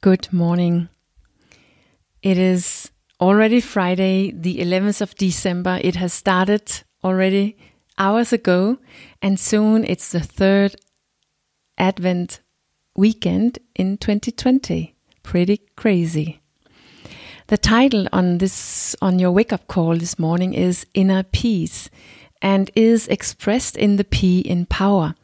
Good 0.00 0.32
morning. 0.32 0.90
It 2.22 2.38
is 2.38 2.92
already 3.20 3.60
Friday, 3.60 4.30
the 4.30 4.58
11th 4.58 5.00
of 5.00 5.16
December. 5.16 5.80
It 5.82 5.96
has 5.96 6.12
started 6.12 6.84
already 7.02 7.56
hours 7.98 8.32
ago, 8.32 8.78
and 9.20 9.40
soon 9.40 9.82
it's 9.82 10.12
the 10.12 10.20
third 10.20 10.76
Advent 11.78 12.38
weekend 12.94 13.58
in 13.74 13.96
2020. 13.96 14.94
Pretty 15.24 15.62
crazy. 15.74 16.42
The 17.48 17.58
title 17.58 18.06
on 18.12 18.38
this 18.38 18.94
on 19.02 19.18
your 19.18 19.32
wake 19.32 19.52
up 19.52 19.66
call 19.66 19.96
this 19.96 20.16
morning 20.16 20.54
is 20.54 20.86
Inner 20.94 21.24
Peace 21.24 21.90
and 22.40 22.70
is 22.76 23.08
expressed 23.08 23.76
in 23.76 23.96
the 23.96 24.04
P 24.04 24.38
in 24.42 24.64
power, 24.66 25.16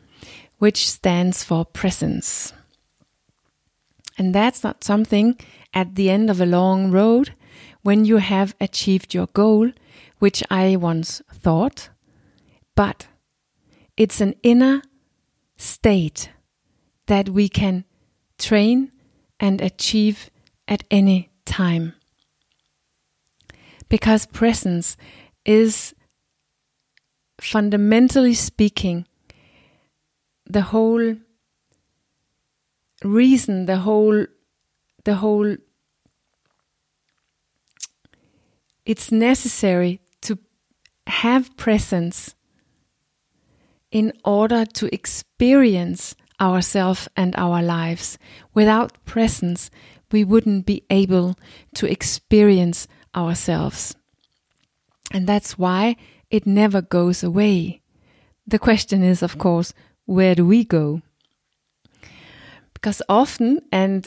which 0.59 0.91
stands 0.91 1.45
for 1.45 1.64
presence. 1.64 2.52
And 4.17 4.35
that's 4.35 4.62
not 4.62 4.85
something 4.85 5.39
at 5.73 5.95
the 5.96 6.11
end 6.11 6.31
of 6.31 6.41
a 6.41 6.46
long 6.46 6.91
road 6.91 7.35
when 7.82 8.05
you 8.05 8.18
have 8.18 8.55
achieved 8.61 9.13
your 9.13 9.27
goal, 9.27 9.71
which 10.18 10.43
I 10.50 10.77
once 10.77 11.21
thought, 11.32 11.91
but 12.75 13.08
it's 13.96 14.21
an 14.21 14.35
inner 14.43 14.82
state 15.57 16.31
that 17.07 17.29
we 17.29 17.49
can 17.49 17.85
train 18.39 18.91
and 19.39 19.61
achieve 19.61 20.31
at 20.67 20.85
any 20.91 21.31
time. 21.44 21.94
Because 23.89 24.27
presence 24.27 24.96
is 25.44 25.94
fundamentally 27.41 28.35
speaking 28.35 29.07
the 30.46 30.63
whole 30.63 31.17
reason 33.05 33.67
the 33.67 33.78
whole 33.78 34.27
the 35.05 35.17
whole 35.17 35.56
it's 38.86 39.12
necessary 39.12 40.00
to 40.22 40.38
have 41.06 41.56
presence 41.56 42.34
in 43.91 44.12
order 44.25 44.64
to 44.64 44.92
experience 44.92 46.16
ourselves 46.41 47.08
and 47.16 47.34
our 47.36 47.62
lives. 47.62 48.19
Without 48.52 49.02
presence, 49.05 49.70
we 50.10 50.25
wouldn't 50.25 50.66
be 50.66 50.84
able 50.91 51.36
to 51.75 51.91
experience 51.91 52.88
ourselves. 53.14 53.94
And 55.12 55.27
that's 55.27 55.56
why 55.56 55.97
it 56.30 56.47
never 56.47 56.82
goes 56.82 57.22
away. 57.22 57.82
The 58.47 58.58
question 58.58 59.02
is, 59.02 59.22
of 59.22 59.38
course, 59.38 59.72
where 60.06 60.34
do 60.34 60.44
we 60.44 60.64
go? 60.64 61.02
Because 62.84 63.00
often, 63.08 63.62
and 63.72 64.06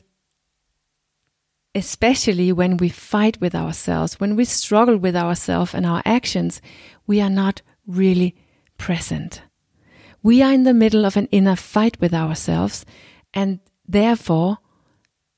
especially 1.74 2.52
when 2.52 2.78
we 2.78 2.90
fight 2.90 3.42
with 3.42 3.56
ourselves, 3.56 4.20
when 4.20 4.36
we 4.36 4.46
struggle 4.46 4.98
with 4.98 5.16
ourselves 5.16 5.74
and 5.74 5.84
our 5.84 6.04
actions, 6.06 6.62
we 7.08 7.20
are 7.20 7.30
not 7.32 7.64
really 7.88 8.36
present. 8.78 9.42
We 10.22 10.44
are 10.44 10.54
in 10.54 10.64
the 10.64 10.76
middle 10.76 11.06
of 11.08 11.18
an 11.18 11.28
inner 11.32 11.56
fight 11.56 12.00
with 12.00 12.14
ourselves 12.14 12.86
and 13.34 13.62
therefore 13.88 14.60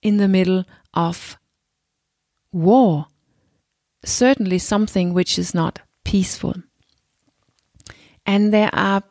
in 0.01 0.17
the 0.17 0.27
middle 0.27 0.65
of 0.93 1.37
war. 2.51 3.07
Certainly 4.03 4.59
something 4.59 5.13
which 5.13 5.39
is 5.39 5.53
not 5.53 5.79
peaceful. 6.03 6.55
And 8.25 8.53
there 8.53 8.69
are 8.73 9.01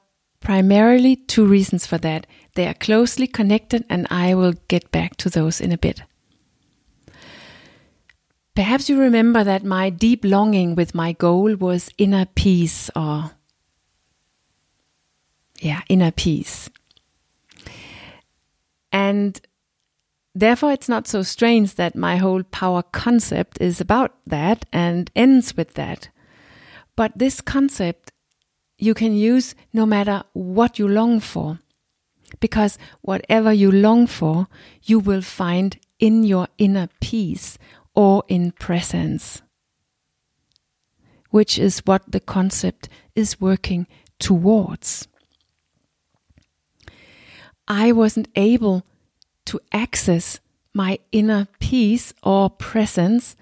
primarily 0.40 1.16
two 1.16 1.46
reasons 1.46 1.86
for 1.86 1.98
that. 1.98 2.26
They 2.54 2.66
are 2.66 2.74
closely 2.74 3.26
connected, 3.26 3.84
and 3.88 4.06
I 4.10 4.34
will 4.34 4.54
get 4.68 4.90
back 4.90 5.16
to 5.18 5.30
those 5.30 5.60
in 5.60 5.72
a 5.72 5.78
bit. 5.78 6.02
Perhaps 8.54 8.88
you 8.88 8.98
remember 8.98 9.44
that 9.44 9.62
my 9.62 9.88
deep 9.88 10.24
longing 10.24 10.74
with 10.74 10.94
my 10.94 11.12
goal 11.12 11.54
was 11.54 11.90
inner 11.96 12.26
peace 12.26 12.90
or, 12.96 13.30
yeah, 15.60 15.82
inner 15.88 16.10
peace. 16.10 16.68
And 18.90 19.40
therefore, 20.34 20.72
it's 20.72 20.88
not 20.88 21.06
so 21.06 21.22
strange 21.22 21.76
that 21.76 21.94
my 21.94 22.16
whole 22.16 22.42
power 22.42 22.82
concept 22.82 23.60
is 23.60 23.80
about 23.80 24.16
that 24.26 24.66
and 24.72 25.08
ends 25.14 25.56
with 25.56 25.74
that. 25.74 26.08
But 26.96 27.12
this 27.14 27.40
concept 27.40 28.10
you 28.78 28.94
can 28.94 29.14
use 29.14 29.54
no 29.72 29.84
matter 29.84 30.22
what 30.32 30.78
you 30.78 30.88
long 30.88 31.20
for. 31.20 31.58
Because 32.40 32.78
whatever 33.00 33.52
you 33.52 33.72
long 33.72 34.06
for, 34.06 34.46
you 34.82 35.00
will 35.00 35.22
find 35.22 35.78
in 35.98 36.24
your 36.24 36.46
inner 36.58 36.88
peace 37.00 37.58
or 37.94 38.22
in 38.28 38.52
presence, 38.52 39.42
which 41.30 41.58
is 41.58 41.82
what 41.84 42.02
the 42.12 42.20
concept 42.20 42.88
is 43.14 43.40
working 43.40 43.86
towards. 44.18 45.08
I 47.66 47.92
wasn't 47.92 48.28
able 48.36 48.84
to 49.46 49.60
access 49.72 50.40
my 50.72 50.98
inner 51.10 51.48
peace 51.58 52.12
or 52.22 52.50
presence 52.50 53.34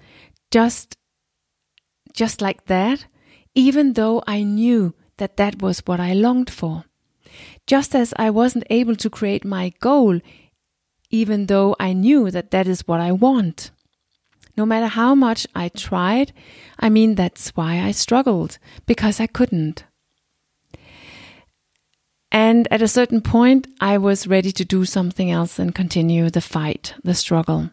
just 0.49 0.97
just 2.13 2.41
like 2.41 2.65
that 2.65 3.05
even 3.53 3.93
though 3.93 4.23
I 4.25 4.43
knew 4.43 4.95
that 5.17 5.37
that 5.37 5.61
was 5.61 5.79
what 5.85 5.99
I 5.99 6.13
longed 6.13 6.49
for 6.49 6.85
just 7.67 7.93
as 7.93 8.13
I 8.17 8.29
wasn't 8.29 8.63
able 8.69 8.95
to 8.95 9.09
create 9.09 9.45
my 9.45 9.73
goal, 9.81 10.19
even 11.09 11.45
though 11.45 11.75
I 11.79 11.93
knew 11.93 12.31
that 12.31 12.51
that 12.51 12.67
is 12.67 12.87
what 12.87 13.01
I 13.01 13.11
want. 13.11 13.71
No 14.55 14.65
matter 14.65 14.87
how 14.87 15.13
much 15.13 15.45
I 15.53 15.69
tried, 15.69 16.33
I 16.79 16.89
mean, 16.89 17.15
that's 17.15 17.49
why 17.49 17.81
I 17.81 17.91
struggled, 17.91 18.57
because 18.87 19.19
I 19.19 19.27
couldn't. 19.27 19.83
And 22.31 22.67
at 22.71 22.81
a 22.81 22.87
certain 22.87 23.21
point, 23.21 23.67
I 23.79 23.97
was 23.97 24.27
ready 24.27 24.51
to 24.53 24.65
do 24.65 24.85
something 24.85 25.29
else 25.29 25.59
and 25.59 25.75
continue 25.75 26.29
the 26.29 26.41
fight, 26.41 26.93
the 27.03 27.13
struggle. 27.13 27.69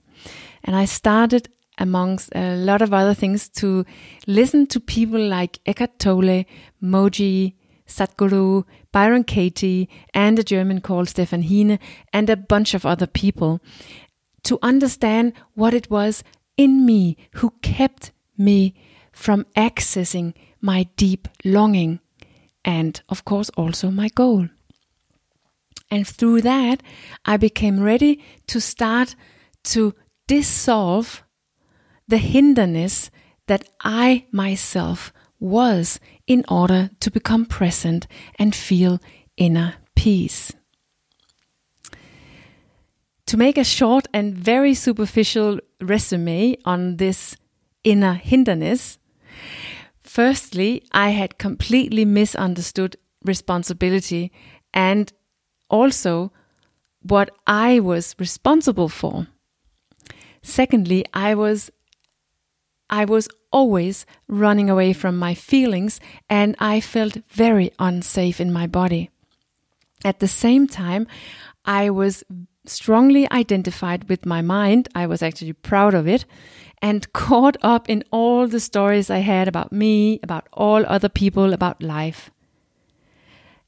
And 0.63 0.77
I 0.77 0.85
started, 0.85 1.49
amongst 1.79 2.31
a 2.35 2.57
lot 2.57 2.83
of 2.83 2.93
other 2.93 3.15
things, 3.15 3.49
to 3.49 3.85
listen 4.27 4.67
to 4.69 4.81
people 4.81 5.21
like 5.21 5.59
Eckhart 5.67 5.99
Tolle, 5.99 6.45
Mooji, 6.83 7.55
Sadhguru, 7.87 8.65
Byron 8.93 9.25
Katie, 9.25 9.89
and 10.15 10.39
a 10.39 10.45
German 10.45 10.81
called 10.81 11.09
Stefan 11.09 11.43
Hiene, 11.43 11.79
and 12.13 12.31
a 12.31 12.37
bunch 12.37 12.75
of 12.75 12.87
other 12.87 13.07
people 13.07 13.61
to 14.45 14.59
understand 14.63 15.33
what 15.55 15.75
it 15.75 15.91
was 15.91 16.23
in 16.57 16.87
me 16.87 17.17
who 17.35 17.53
kept 17.63 18.13
me 18.39 18.75
from 19.13 19.45
accessing 19.57 20.35
my 20.61 20.85
deep 20.97 21.29
longing 21.45 22.01
and, 22.65 23.03
of 23.09 23.25
course, 23.25 23.51
also 23.51 23.91
my 23.91 24.09
goal. 24.09 24.49
And 25.91 26.07
through 26.07 26.43
that, 26.43 26.83
I 27.25 27.37
became 27.37 27.81
ready 27.81 28.23
to 28.49 28.61
start 28.61 29.15
to 29.65 29.95
dissolve 30.27 31.23
the 32.09 32.19
hinderness 32.19 33.11
that 33.47 33.69
I 33.81 34.27
myself 34.31 35.13
was 35.39 36.01
in 36.27 36.45
order 36.49 36.91
to 37.01 37.11
become 37.11 37.45
present 37.45 38.07
and 38.39 38.55
feel 38.55 39.01
inner 39.37 39.75
peace. 39.95 40.53
To 43.27 43.37
make 43.37 43.59
a 43.59 43.65
short 43.65 44.07
and 44.13 44.37
very 44.37 44.75
superficial 44.75 45.59
resume 45.81 46.57
on 46.65 46.97
this 46.97 47.37
inner 47.83 48.15
hinderness, 48.15 48.99
firstly, 50.03 50.83
I 50.93 51.11
had 51.11 51.39
completely 51.39 52.05
misunderstood 52.05 52.97
responsibility 53.25 54.31
and 54.73 55.13
also 55.71 56.33
what 57.01 57.31
I 57.47 57.81
was 57.81 58.15
responsible 58.19 58.89
for. 58.89 59.27
Secondly, 60.43 61.05
I 61.15 61.35
was 61.35 61.71
I 62.91 63.05
was 63.05 63.29
always 63.51 64.07
running 64.29 64.69
away 64.69 64.93
from 64.93 65.17
my 65.17 65.35
feelings 65.35 66.01
and 66.29 66.55
I 66.59 66.81
felt 66.81 67.19
very 67.29 67.71
unsafe 67.79 68.41
in 68.41 68.53
my 68.53 68.67
body. 68.67 69.11
At 70.05 70.21
the 70.21 70.29
same 70.29 70.67
time, 70.67 71.07
I 71.65 71.91
was 71.91 72.25
strongly 72.67 73.31
identified 73.31 74.09
with 74.09 74.27
my 74.27 74.43
mind. 74.43 74.89
I 74.95 75.07
was 75.07 75.23
actually 75.23 75.53
proud 75.53 75.95
of 75.95 76.07
it 76.07 76.25
and 76.83 77.11
caught 77.13 77.57
up 77.63 77.89
in 77.89 78.05
all 78.11 78.47
the 78.47 78.61
stories 78.61 79.11
I 79.11 79.19
had 79.19 79.49
about 79.49 79.73
me, 79.73 80.21
about 80.23 80.49
all 80.53 80.85
other 80.87 81.09
people, 81.09 81.53
about 81.53 81.83
life. 81.83 82.31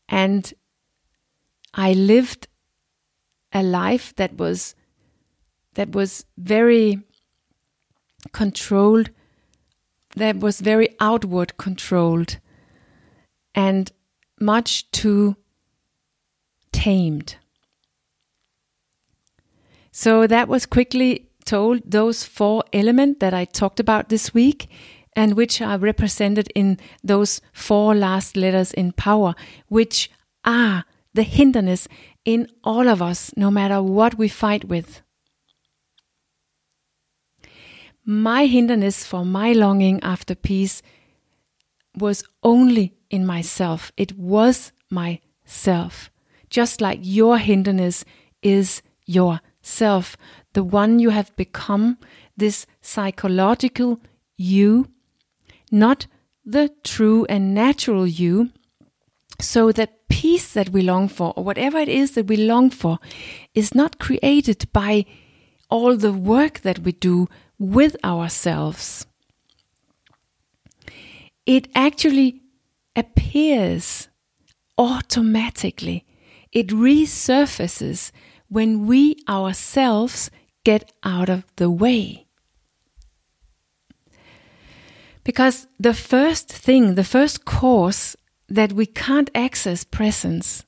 And 0.09 0.53
I 1.75 1.93
lived 1.93 2.49
a 3.53 3.63
life 3.63 4.15
that 4.17 4.37
was 4.37 4.75
that 5.75 5.93
was 5.93 6.25
very 6.39 7.06
controlled 8.33 9.11
that 10.17 10.39
was 10.39 10.61
very 10.61 10.89
outward 10.99 11.57
controlled 11.57 12.39
and 13.55 13.93
much 14.41 14.91
too 14.91 15.37
tamed. 16.73 17.37
So 19.93 20.27
that 20.27 20.49
was 20.49 20.67
quickly 20.67 21.31
told, 21.45 21.81
those 21.85 22.25
four 22.25 22.65
elements 22.73 23.21
that 23.21 23.33
I 23.33 23.45
talked 23.45 23.81
about 23.81 24.09
this 24.09 24.35
week, 24.35 24.69
and 25.15 25.35
which 25.35 25.63
are 25.63 25.79
represented 25.79 26.53
in 26.55 26.79
those 27.03 27.41
four 27.53 27.95
last 27.95 28.37
letters 28.37 28.73
in 28.73 28.93
power, 28.93 29.35
which 29.69 30.11
are 30.45 30.85
the 31.15 31.23
hindrance 31.23 31.89
in 32.27 32.49
all 32.63 32.89
of 32.89 33.01
us, 33.01 33.31
no 33.37 33.51
matter 33.51 33.83
what 33.83 34.19
we 34.19 34.29
fight 34.29 34.67
with. 34.67 35.01
My 38.09 38.47
hindrance 38.47 39.05
for 39.05 39.25
my 39.25 39.53
longing 39.53 40.01
after 40.01 40.37
peace 40.37 40.81
was 41.99 42.23
only 42.45 42.95
in 43.11 43.27
myself. 43.27 43.91
It 43.97 44.17
was 44.17 44.71
myself. 44.89 46.09
Just 46.49 46.81
like 46.81 47.01
your 47.03 47.39
hindrance 47.39 48.05
is 48.43 48.81
yourself, 49.07 50.17
the 50.53 50.63
one 50.63 51.01
you 51.01 51.11
have 51.11 51.35
become, 51.35 51.99
this 52.37 52.65
psychological 52.81 54.01
you, 54.37 54.87
not 55.73 56.07
the 56.45 56.71
true 56.85 57.27
and 57.29 57.55
natural 57.55 58.07
you. 58.07 58.51
So 59.41 59.73
that 59.73 60.07
peace 60.09 60.53
that 60.53 60.69
we 60.69 60.83
long 60.83 61.09
for, 61.09 61.33
or 61.37 61.43
whatever 61.43 61.79
it 61.79 61.89
is 61.89 62.13
that 62.13 62.29
we 62.29 62.37
long 62.37 62.71
for, 62.71 63.01
is 63.53 63.75
not 63.75 63.99
created 63.99 64.69
by 64.73 65.07
all 65.69 65.97
the 65.97 66.13
work 66.13 66.61
that 66.61 66.79
we 66.79 66.93
do 66.93 67.29
with 67.59 67.97
ourselves. 68.05 69.07
It 71.47 71.69
actually 71.75 72.43
appears 72.95 74.09
automatically. 74.79 76.05
It 76.53 76.69
resurfaces 76.69 78.11
when 78.49 78.87
we 78.87 79.17
ourselves 79.29 80.31
get 80.65 80.93
out 81.05 81.29
of 81.29 81.45
the 81.57 81.71
way. 81.71 82.27
Because 85.25 85.67
the 85.79 85.95
first 85.95 86.53
thing, 86.53 86.95
the 86.95 87.05
first 87.05 87.45
cause 87.45 88.17
that 88.49 88.73
we 88.73 88.87
can't 88.87 89.31
access 89.35 89.83
presence 89.83 90.65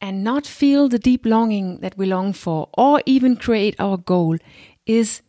and 0.00 0.24
not 0.24 0.46
feel 0.46 0.88
the 0.88 0.98
deep 0.98 1.26
longing 1.26 1.80
that 1.80 1.98
we 1.98 2.06
long 2.06 2.32
for, 2.32 2.68
or 2.72 3.02
even 3.04 3.36
create 3.36 3.74
our 3.78 3.96
goal, 3.96 4.38
is 4.86 5.22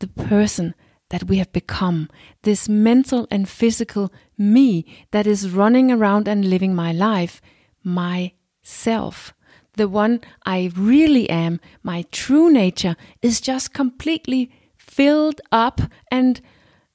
the 0.00 0.06
person 0.06 0.74
that 1.10 1.24
we 1.24 1.38
have 1.38 1.52
become, 1.52 2.08
this 2.42 2.68
mental 2.68 3.26
and 3.30 3.48
physical 3.48 4.12
me 4.36 4.84
that 5.10 5.26
is 5.26 5.50
running 5.50 5.90
around 5.90 6.28
and 6.28 6.44
living 6.44 6.74
my 6.74 6.92
life, 6.92 7.40
myself. 7.82 9.32
The 9.76 9.88
one 9.88 10.20
I 10.44 10.70
really 10.76 11.30
am, 11.30 11.60
my 11.82 12.04
true 12.10 12.50
nature, 12.50 12.96
is 13.22 13.40
just 13.40 13.72
completely 13.72 14.50
filled 14.76 15.40
up 15.52 15.80
and 16.10 16.40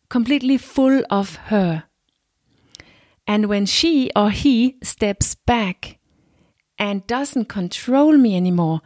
completely 0.09 0.57
full 0.57 1.03
of 1.09 1.35
her. 1.47 1.85
And 3.25 3.47
when 3.47 3.65
she 3.65 4.11
or 4.15 4.29
he 4.29 4.77
steps 4.83 5.33
back 5.33 5.97
and 6.77 7.07
doesn't 7.07 7.45
control 7.45 8.17
me 8.17 8.35
anymore, 8.35 8.81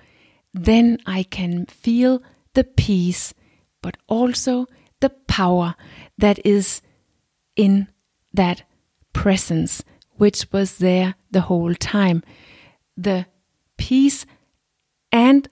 then 0.54 1.00
I 1.06 1.24
can 1.24 1.66
feel 1.66 2.22
the 2.54 2.64
peace, 2.64 3.34
but 3.82 3.98
also 4.08 4.66
the 5.00 5.10
power 5.10 5.76
that 6.18 6.44
is 6.46 6.82
in 7.56 7.88
that 8.34 8.64
presence, 9.14 9.84
which 10.14 10.46
was 10.52 10.78
there 10.78 11.16
the 11.32 11.42
whole 11.42 11.74
time. 11.76 12.24
The 12.96 13.26
peace 13.78 14.26
and 15.12 15.48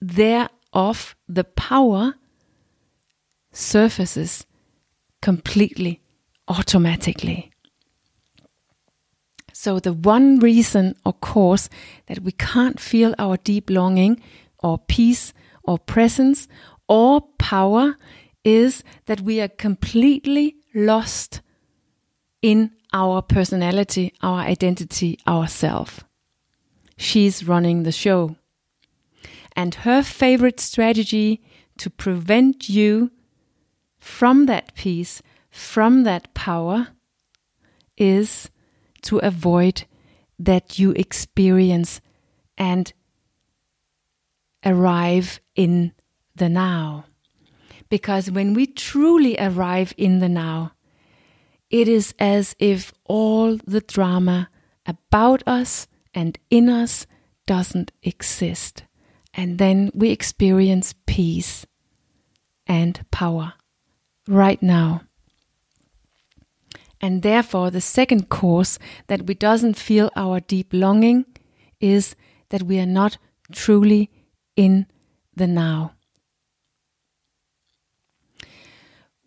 thereof 0.00 1.16
the 1.28 1.44
power 1.44 2.14
surfaces 3.52 4.46
completely 5.20 6.00
automatically. 6.46 7.50
So, 9.52 9.80
the 9.80 9.92
one 9.92 10.38
reason 10.38 10.94
or 11.04 11.14
cause 11.14 11.68
that 12.06 12.20
we 12.20 12.30
can't 12.32 12.78
feel 12.78 13.14
our 13.18 13.36
deep 13.38 13.70
longing 13.70 14.20
or 14.60 14.78
peace 14.78 15.32
or 15.64 15.78
presence 15.78 16.46
or 16.88 17.20
power 17.38 17.96
is 18.44 18.82
that 19.06 19.20
we 19.20 19.40
are 19.40 19.48
completely 19.48 20.56
lost 20.74 21.40
in 22.40 22.70
our 22.92 23.20
personality, 23.20 24.14
our 24.22 24.40
identity, 24.40 25.18
ourself. 25.26 26.04
She's 26.96 27.46
running 27.46 27.82
the 27.82 27.92
show. 27.92 28.36
And 29.54 29.74
her 29.74 30.02
favorite 30.02 30.60
strategy 30.60 31.42
to 31.78 31.90
prevent 31.90 32.68
you 32.68 33.10
from 33.98 34.46
that 34.46 34.74
peace, 34.74 35.22
from 35.50 36.04
that 36.04 36.32
power, 36.34 36.88
is 37.96 38.50
to 39.02 39.18
avoid 39.18 39.84
that 40.38 40.78
you 40.78 40.92
experience 40.92 42.00
and 42.56 42.92
arrive 44.64 45.40
in 45.54 45.92
the 46.38 46.48
now. 46.48 47.04
Because 47.88 48.30
when 48.30 48.54
we 48.54 48.66
truly 48.66 49.36
arrive 49.38 49.94
in 49.96 50.18
the 50.18 50.28
now, 50.28 50.72
it 51.70 51.88
is 51.88 52.14
as 52.18 52.56
if 52.58 52.92
all 53.04 53.56
the 53.66 53.80
drama 53.80 54.48
about 54.86 55.42
us 55.46 55.86
and 56.14 56.38
in 56.50 56.68
us 56.68 57.06
doesn't 57.46 57.92
exist. 58.02 58.84
And 59.34 59.58
then 59.58 59.90
we 59.94 60.10
experience 60.10 60.94
peace 61.06 61.66
and 62.66 63.04
power 63.10 63.54
right 64.26 64.62
now. 64.62 65.02
And 67.00 67.22
therefore, 67.22 67.70
the 67.70 67.80
second 67.80 68.28
cause 68.28 68.78
that 69.06 69.26
we 69.26 69.34
doesn't 69.34 69.78
feel 69.78 70.10
our 70.16 70.40
deep 70.40 70.72
longing 70.72 71.24
is 71.80 72.16
that 72.48 72.64
we 72.64 72.80
are 72.80 72.86
not 72.86 73.18
truly 73.52 74.10
in 74.56 74.86
the 75.34 75.46
now. 75.46 75.92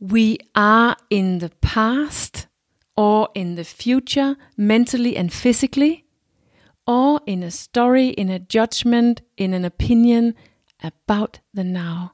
We 0.02 0.40
are 0.56 0.98
in 1.12 1.38
the 1.38 1.52
past 1.62 2.48
or 2.98 3.30
in 3.36 3.56
the 3.56 3.64
future, 3.64 4.36
mentally 4.58 5.16
and 5.16 5.32
physically, 5.32 6.06
or 6.88 7.22
in 7.26 7.44
a 7.44 7.52
story, 7.52 8.10
in 8.10 8.30
a 8.30 8.40
judgment, 8.40 9.22
in 9.38 9.54
an 9.54 9.64
opinion 9.64 10.34
about 10.84 11.40
the 11.54 11.64
now. 11.64 12.14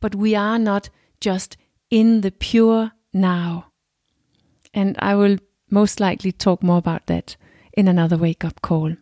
But 0.00 0.14
we 0.14 0.36
are 0.36 0.58
not 0.58 0.88
just 1.20 1.56
in 1.90 2.20
the 2.20 2.30
pure 2.30 2.92
now. 3.12 3.66
And 4.72 4.96
I 5.00 5.16
will 5.16 5.38
most 5.70 5.98
likely 5.98 6.30
talk 6.30 6.62
more 6.62 6.78
about 6.78 7.06
that 7.08 7.36
in 7.72 7.88
another 7.88 8.16
wake 8.16 8.44
up 8.44 8.62
call. 8.62 8.94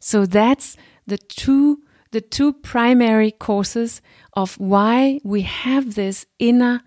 So 0.00 0.26
that's 0.26 0.76
the 1.06 1.18
two 1.18 1.82
the 2.12 2.20
two 2.20 2.52
primary 2.52 3.30
causes 3.30 4.02
of 4.32 4.58
why 4.58 5.20
we 5.22 5.42
have 5.42 5.94
this 5.94 6.26
inner 6.40 6.82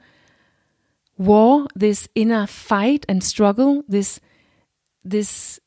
war, 1.18 1.68
this 1.76 2.08
inner 2.16 2.48
fight 2.48 3.06
and 3.08 3.24
struggle, 3.24 3.84
this 3.88 4.20
this 5.04 5.60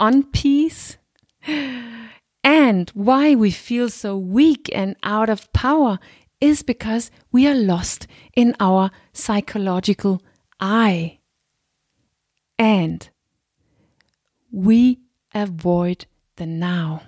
unpeace, 0.00 0.96
and 2.44 2.90
why 2.90 3.34
we 3.34 3.50
feel 3.50 3.88
so 3.88 4.16
weak 4.16 4.70
and 4.72 4.96
out 5.02 5.28
of 5.30 5.52
power 5.52 5.98
is 6.40 6.62
because 6.62 7.10
we 7.30 7.46
are 7.46 7.54
lost 7.54 8.06
in 8.34 8.54
our 8.58 8.90
psychological 9.12 10.20
I. 10.58 11.20
And 12.58 13.08
we 14.50 14.98
avoid 15.32 16.06
the 16.36 16.46
now. 16.46 17.02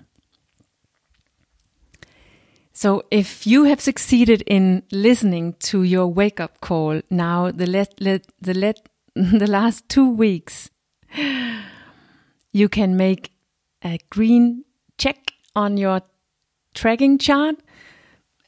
So, 2.77 3.05
if 3.13 3.47
you 3.47 3.65
have 3.65 3.81
succeeded 3.81 4.43
in 4.49 4.83
listening 4.91 5.55
to 5.61 5.85
your 5.85 6.09
wake 6.09 6.41
up 6.41 6.61
call 6.61 7.01
now, 7.09 7.53
the 7.53 7.67
let, 7.67 7.95
let, 8.01 8.27
the 8.41 8.53
let, 8.53 8.89
the 9.15 9.47
last 9.47 9.89
two 9.89 10.11
weeks, 10.11 10.71
you 12.53 12.69
can 12.69 12.97
make 12.97 13.31
a 13.85 14.01
green 14.11 14.65
check 14.99 15.33
on 15.55 15.77
your 15.77 16.03
tracking 16.75 17.17
chart 17.17 17.57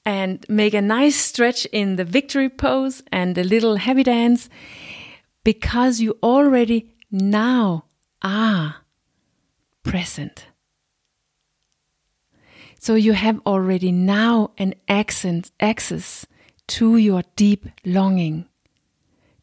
and 0.05 0.45
make 0.49 0.75
a 0.75 0.83
nice 0.83 1.15
stretch 1.15 1.65
in 1.67 1.95
the 1.95 2.05
victory 2.05 2.49
pose 2.49 3.05
and 3.13 3.39
a 3.39 3.45
little 3.45 3.77
happy 3.77 4.03
dance 4.03 4.49
because 5.45 6.01
you 6.01 6.19
already 6.21 6.93
now 7.13 7.85
are 8.23 8.77
present. 9.85 10.47
So 12.87 12.95
you 12.95 13.15
have 13.15 13.41
already 13.45 13.91
now 13.91 14.53
an 14.59 14.73
accent, 14.87 15.51
access 15.59 16.25
to 16.69 16.97
your 16.97 17.25
deep 17.35 17.67
longing, 17.85 18.47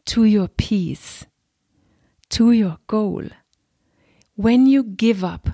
to 0.05 0.23
your 0.23 0.47
peace, 0.47 1.25
to 2.29 2.53
your 2.53 2.77
goal. 2.87 3.25
When 4.37 4.65
you 4.65 4.81
give 4.81 5.25
up 5.25 5.49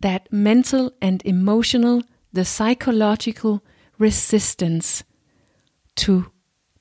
that 0.00 0.30
mental 0.30 0.92
and 1.00 1.24
emotional, 1.24 2.02
the 2.34 2.44
psychological 2.44 3.64
resistance 3.98 5.02
to 5.94 6.30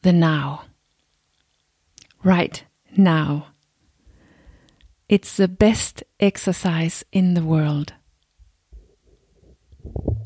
the 0.02 0.12
now. 0.12 0.66
Right 2.22 2.66
now. 2.98 3.48
It's 5.08 5.38
the 5.38 5.48
best 5.48 6.04
exercise 6.20 7.06
in 7.14 7.34
the 7.34 7.46
world. 7.46 7.94